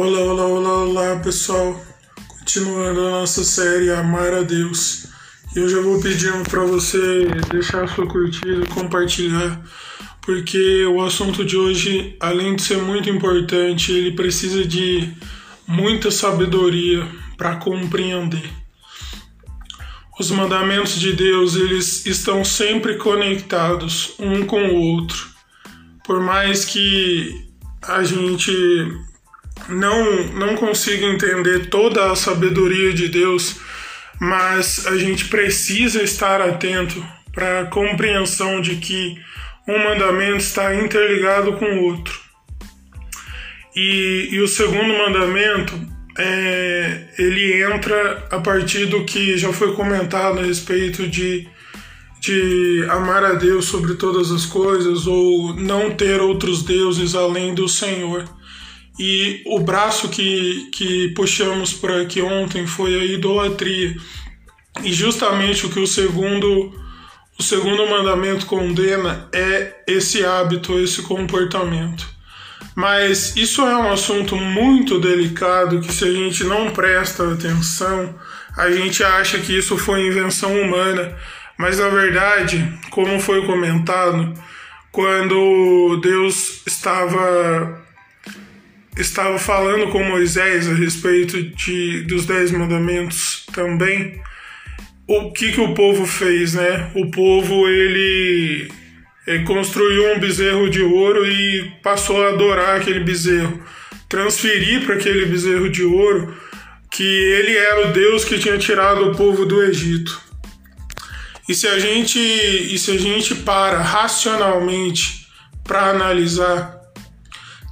[0.00, 1.84] Olá, olá, olá, olá, pessoal.
[2.28, 5.08] Continuando a nossa série Amar a Deus.
[5.52, 9.60] E eu já vou pedindo para você deixar a sua curtida, compartilhar,
[10.22, 15.12] porque o assunto de hoje, além de ser muito importante, ele precisa de
[15.66, 17.04] muita sabedoria
[17.36, 18.48] para compreender.
[20.16, 25.26] Os mandamentos de Deus, eles estão sempre conectados um com o outro.
[26.04, 27.48] Por mais que
[27.82, 29.07] a gente
[29.68, 33.56] não, não consiga entender toda a sabedoria de Deus,
[34.20, 39.16] mas a gente precisa estar atento para a compreensão de que
[39.66, 42.18] um mandamento está interligado com o outro.
[43.76, 45.78] E, e o segundo mandamento,
[46.18, 51.46] é, ele entra a partir do que já foi comentado a respeito de,
[52.20, 57.68] de amar a Deus sobre todas as coisas ou não ter outros deuses além do
[57.68, 58.24] Senhor.
[58.98, 63.96] E o braço que, que puxamos por aqui ontem foi a idolatria.
[64.82, 66.72] E justamente o que o segundo,
[67.38, 72.08] o segundo mandamento condena é esse hábito, esse comportamento.
[72.74, 78.14] Mas isso é um assunto muito delicado que se a gente não presta atenção,
[78.56, 81.16] a gente acha que isso foi invenção humana.
[81.56, 84.32] Mas na verdade, como foi comentado,
[84.92, 87.84] quando Deus estava
[88.98, 94.20] estava falando com Moisés a respeito de, dos dez mandamentos também,
[95.06, 96.90] o que, que o povo fez, né?
[96.94, 98.70] O povo ele,
[99.26, 103.62] ele construiu um bezerro de ouro e passou a adorar aquele bezerro,
[104.08, 106.36] transferir para aquele bezerro de ouro
[106.90, 110.20] que ele era o Deus que tinha tirado o povo do Egito.
[111.48, 115.26] E se a gente, e se a gente para racionalmente
[115.64, 116.77] para analisar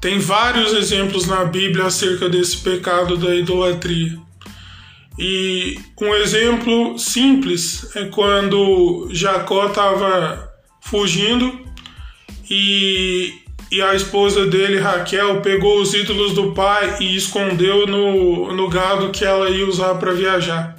[0.01, 4.19] tem vários exemplos na Bíblia acerca desse pecado da idolatria.
[5.19, 10.53] E um exemplo simples é quando Jacó estava
[10.83, 11.59] fugindo
[12.51, 13.33] e,
[13.73, 19.11] e a esposa dele, Raquel, pegou os ídolos do pai e escondeu no, no gado
[19.11, 20.77] que ela ia usar para viajar.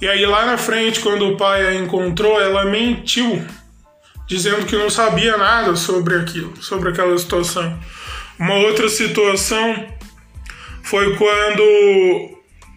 [0.00, 3.46] E aí lá na frente, quando o pai a encontrou, ela mentiu,
[4.32, 7.78] dizendo que não sabia nada sobre aquilo, sobre aquela situação.
[8.38, 9.86] Uma outra situação
[10.82, 11.62] foi quando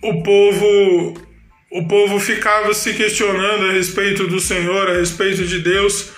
[0.02, 1.26] o povo
[1.72, 6.10] o povo ficava se questionando a respeito do Senhor, a respeito de Deus,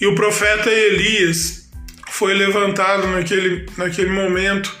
[0.00, 1.70] e o profeta Elias
[2.08, 4.74] foi levantado naquele, naquele momento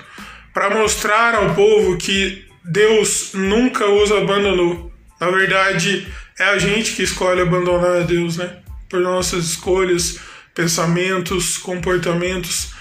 [0.52, 4.92] para mostrar ao povo que Deus nunca os abandonou.
[5.20, 6.06] Na verdade,
[6.38, 8.63] é a gente que escolhe abandonar a Deus, né?
[8.88, 10.18] Por nossas escolhas,
[10.54, 12.72] pensamentos, comportamentos.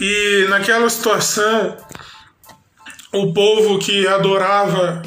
[0.00, 1.76] E naquela situação,
[3.12, 5.02] o povo que adorava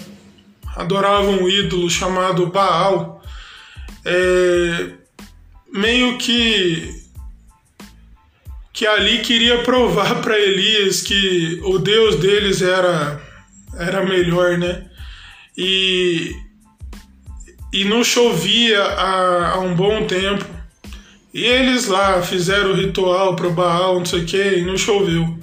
[0.75, 3.23] adorava um ídolo chamado Baal,
[4.05, 4.91] é,
[5.73, 7.05] meio que
[8.71, 13.19] que ali queria provar para Elias que o Deus deles era
[13.75, 14.85] era melhor, né?
[15.57, 16.31] E
[17.71, 20.45] e não chovia há, há um bom tempo.
[21.33, 25.37] E eles lá fizeram o ritual para Baal, não sei o que, e não choveu.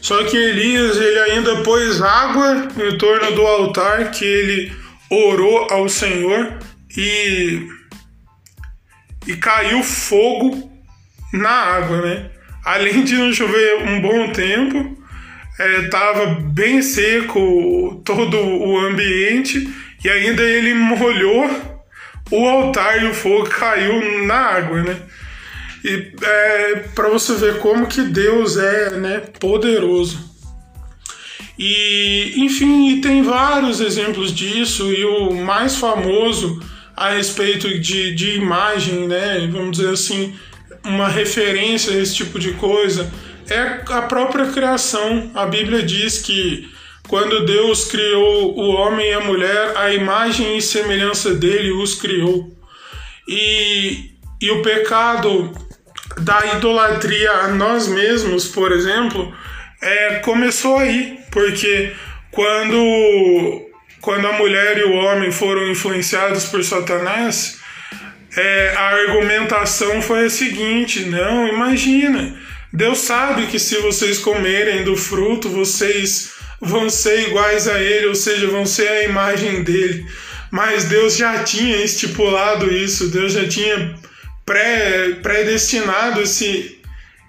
[0.00, 4.72] Só que Elias ele ainda pôs água em torno do altar que ele
[5.10, 6.58] orou ao Senhor
[6.96, 7.68] e
[9.26, 10.70] e caiu fogo
[11.32, 12.30] na água, né?
[12.64, 14.96] Além de não chover um bom tempo,
[15.84, 19.68] estava é, bem seco todo o ambiente
[20.04, 21.50] e ainda ele molhou
[22.30, 24.96] o altar e o fogo caiu na água, né?
[25.84, 30.30] E é, para você ver como que Deus é né, poderoso.
[31.58, 36.58] E, enfim, e tem vários exemplos disso, e o mais famoso
[36.96, 40.34] a respeito de, de imagem, né, vamos dizer assim,
[40.84, 43.10] uma referência a esse tipo de coisa,
[43.48, 45.30] é a própria criação.
[45.34, 46.70] A Bíblia diz que
[47.10, 52.56] quando Deus criou o homem e a mulher, a imagem e semelhança dele os criou.
[53.26, 55.52] E, e o pecado
[56.18, 59.34] da idolatria a nós mesmos, por exemplo,
[59.82, 61.92] é, começou aí, porque
[62.30, 63.66] quando,
[64.00, 67.58] quando a mulher e o homem foram influenciados por Satanás,
[68.36, 72.40] é, a argumentação foi a seguinte: não, imagina,
[72.72, 78.14] Deus sabe que se vocês comerem do fruto, vocês vão ser iguais a Ele, ou
[78.14, 80.06] seja, vão ser a imagem dele.
[80.50, 83.94] Mas Deus já tinha estipulado isso, Deus já tinha
[84.44, 86.80] pré, predestinado esse,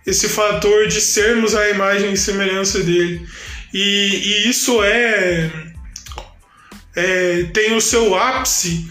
[0.06, 3.26] esse fator de sermos a imagem e semelhança dele.
[3.74, 5.52] E, e isso é,
[6.96, 8.90] é, tem o seu ápice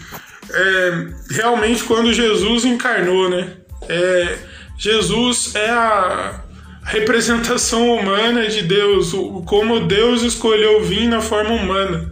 [0.49, 3.57] é, realmente quando Jesus encarnou, né?
[3.87, 4.37] É,
[4.77, 6.43] Jesus é a
[6.83, 12.11] representação humana de Deus, o, como Deus escolheu vir na forma humana.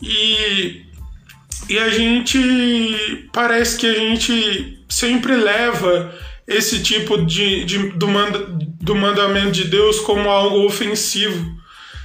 [0.00, 0.82] E,
[1.68, 6.14] e a gente parece que a gente sempre leva
[6.46, 8.38] esse tipo de, de do, manda,
[8.80, 11.56] do mandamento de Deus como algo ofensivo,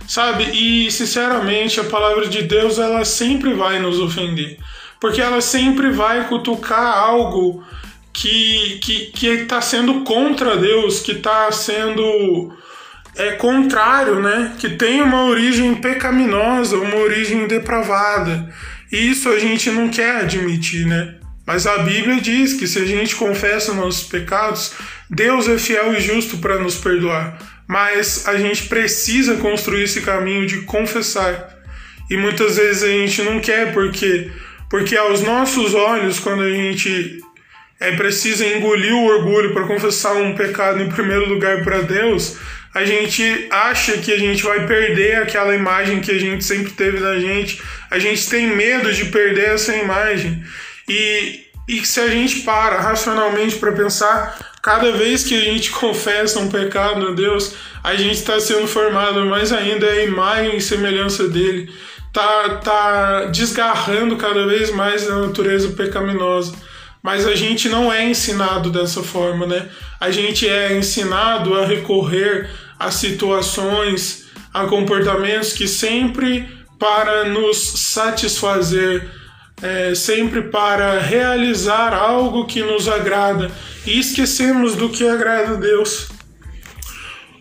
[0.08, 0.46] sabe?
[0.52, 4.58] E sinceramente a palavra de Deus ela sempre vai nos ofender,
[5.00, 7.64] porque ela sempre vai cutucar algo
[8.14, 12.52] que que que está sendo contra Deus, que está sendo
[13.16, 14.56] é contrário, né?
[14.60, 18.54] Que tem uma origem pecaminosa, uma origem depravada.
[18.92, 21.16] E isso a gente não quer admitir, né?
[21.46, 24.74] Mas a Bíblia diz que se a gente confessa nossos pecados,
[25.10, 27.38] Deus é fiel e justo para nos perdoar.
[27.68, 31.50] Mas a gente precisa construir esse caminho de confessar.
[32.10, 34.32] E muitas vezes a gente não quer porque
[34.70, 37.20] porque aos nossos olhos, quando a gente
[37.82, 42.38] é precisa engolir o orgulho para confessar um pecado em primeiro lugar para Deus,
[42.74, 47.00] a gente acha que a gente vai perder aquela imagem que a gente sempre teve
[47.00, 47.62] da gente.
[47.90, 50.42] A gente tem medo de perder essa imagem.
[50.88, 56.40] E, e se a gente para racionalmente para pensar, cada vez que a gente confessa
[56.40, 61.28] um pecado a Deus, a gente está sendo formado mais ainda a imagem e semelhança
[61.28, 61.68] dele.
[62.14, 66.54] Tá, tá desgarrando cada vez mais a natureza pecaminosa.
[67.02, 69.68] Mas a gente não é ensinado dessa forma, né?
[70.00, 79.08] A gente é ensinado a recorrer a situações, a comportamentos que sempre para nos satisfazer,
[79.62, 83.52] é, sempre para realizar algo que nos agrada
[83.86, 86.10] e esquecemos do que agrada a Deus.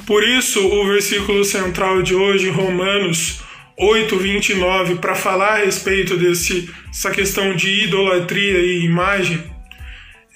[0.07, 3.41] Por isso, o versículo central de hoje, Romanos
[3.79, 9.43] 8, 29, para falar a respeito desse, dessa questão de idolatria e imagem,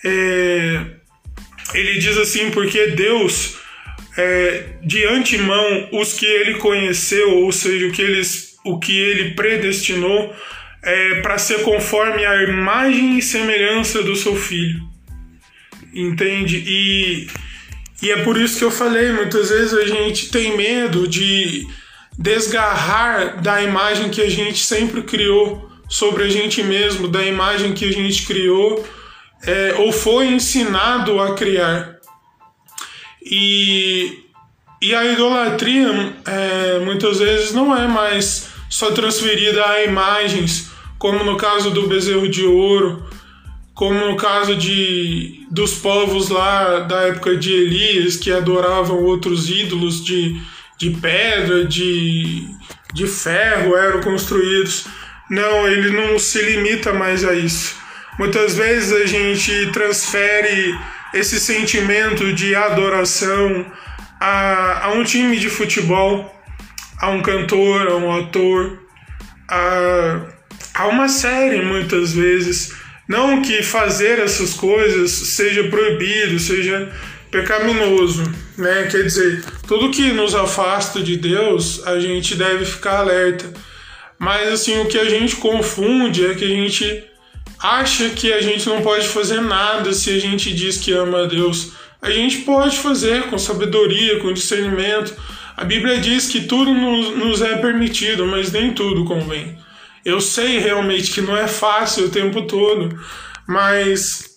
[0.05, 0.85] é,
[1.73, 3.57] ele diz assim: porque Deus,
[4.17, 9.35] é, de antemão, os que ele conheceu, ou seja, o que, eles, o que ele
[9.35, 10.35] predestinou,
[10.83, 14.81] é, para ser conforme a imagem e semelhança do seu filho.
[15.95, 16.63] Entende?
[16.67, 17.29] E,
[18.03, 21.67] e é por isso que eu falei: muitas vezes a gente tem medo de
[22.19, 27.85] desgarrar da imagem que a gente sempre criou sobre a gente mesmo, da imagem que
[27.85, 28.85] a gente criou
[29.43, 31.97] é, ou foi ensinado a criar.
[33.23, 34.25] E,
[34.81, 41.37] e a idolatria é, muitas vezes não é mais só transferida a imagens, como no
[41.37, 43.05] caso do bezerro de ouro,
[43.75, 50.05] como no caso de, dos povos lá da época de Elias, que adoravam outros ídolos
[50.05, 50.41] de
[50.77, 52.47] de pedra, de,
[52.93, 54.87] de ferro eram construídos.
[55.31, 57.77] Não, ele não se limita mais a isso.
[58.19, 60.79] Muitas vezes a gente transfere
[61.13, 63.67] esse sentimento de adoração
[64.21, 66.33] a, a um time de futebol,
[67.01, 68.79] a um cantor, a um ator,
[69.49, 70.21] a,
[70.75, 72.73] a uma série muitas vezes.
[73.09, 76.91] Não que fazer essas coisas seja proibido, seja
[77.31, 78.23] pecaminoso,
[78.57, 78.89] né?
[78.91, 83.53] Quer dizer, tudo que nos afasta de Deus, a gente deve ficar alerta.
[84.19, 87.05] Mas assim, o que a gente confunde é que a gente
[87.65, 91.27] acha que a gente não pode fazer nada se a gente diz que ama a
[91.27, 91.73] Deus.
[92.03, 95.17] A gente pode fazer com sabedoria, com discernimento.
[95.57, 99.57] A Bíblia diz que tudo nos, é permitido, mas nem tudo convém.
[100.05, 103.01] Eu sei realmente que não é fácil o tempo todo,
[103.49, 104.37] mas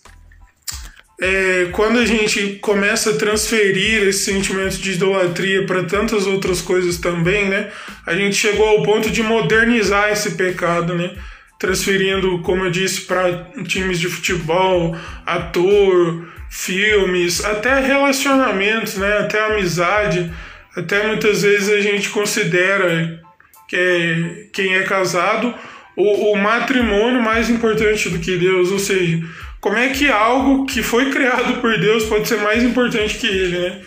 [1.19, 6.97] é, quando a gente começa a transferir esse sentimento de idolatria para tantas outras coisas
[6.99, 7.69] também, né?
[8.05, 11.11] A gente chegou ao ponto de modernizar esse pecado, né?
[11.59, 14.95] Transferindo, como eu disse, para times de futebol,
[15.25, 19.19] ator, filmes, até relacionamentos, né?
[19.19, 20.31] Até amizade.
[20.75, 23.21] Até muitas vezes a gente considera
[23.67, 25.53] que é, quem é casado
[25.95, 29.19] o, o matrimônio mais importante do que Deus, ou seja,
[29.59, 33.57] como é que algo que foi criado por Deus pode ser mais importante que ele,
[33.57, 33.81] né?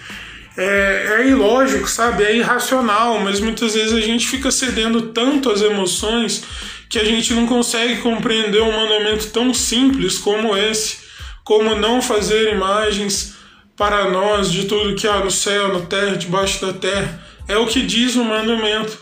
[0.57, 2.25] É, é ilógico, sabe?
[2.25, 6.45] É irracional, mas muitas vezes a gente fica cedendo tanto às emoções
[6.91, 10.99] que a gente não consegue compreender um mandamento tão simples como esse,
[11.45, 13.37] como não fazer imagens
[13.77, 17.25] para nós de tudo que há no céu, na terra, debaixo da terra.
[17.47, 18.99] É o que diz o mandamento.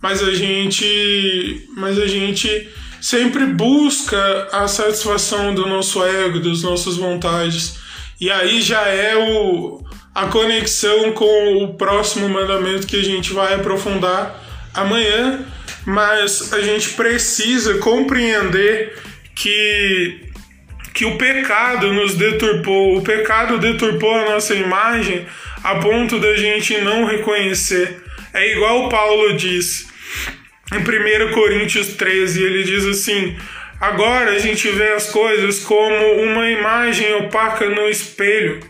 [0.00, 2.68] Mas a gente, mas a gente
[3.00, 7.76] sempre busca a satisfação do nosso ego, das nossas vontades.
[8.18, 13.54] E aí já é o a conexão com o próximo mandamento que a gente vai
[13.54, 14.42] aprofundar
[14.74, 15.44] amanhã,
[15.84, 18.96] mas a gente precisa compreender
[19.34, 20.28] que
[20.94, 25.26] que o pecado nos deturpou, o pecado deturpou a nossa imagem
[25.64, 28.02] a ponto da gente não reconhecer.
[28.34, 29.88] É igual Paulo diz
[30.72, 33.36] em 1 Coríntios 13, ele diz assim:
[33.80, 38.60] Agora a gente vê as coisas como uma imagem opaca no espelho,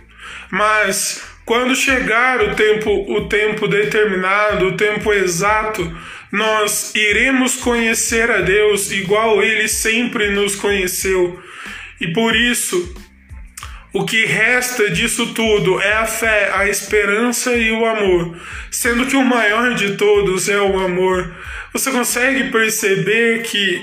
[0.51, 5.83] mas quando chegar o tempo, o tempo determinado, o tempo exato,
[6.31, 11.43] nós iremos conhecer a Deus igual ele sempre nos conheceu.
[12.01, 12.95] E por isso,
[13.93, 18.37] o que resta disso tudo é a fé, a esperança e o amor,
[18.71, 21.35] sendo que o maior de todos é o amor.
[21.73, 23.83] Você consegue perceber que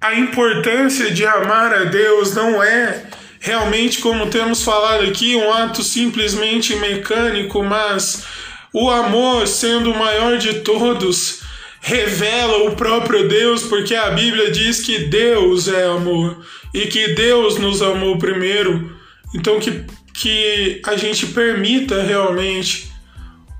[0.00, 3.04] a importância de amar a Deus não é
[3.44, 8.24] realmente, como temos falado aqui, um ato simplesmente mecânico, mas
[8.72, 11.42] o amor, sendo o maior de todos,
[11.78, 17.58] revela o próprio Deus, porque a Bíblia diz que Deus é amor e que Deus
[17.58, 18.96] nos amou primeiro.
[19.34, 19.84] Então que,
[20.14, 22.90] que a gente permita realmente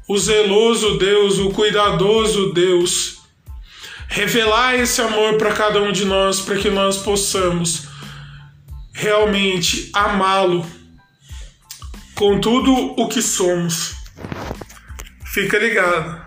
[0.08, 3.18] o zeloso Deus, o cuidadoso Deus,
[4.08, 7.92] revelar esse amor para cada um de nós, para que nós possamos
[8.94, 10.64] realmente amá-lo
[12.14, 13.96] com tudo o que somos.
[15.26, 16.23] Fica ligado.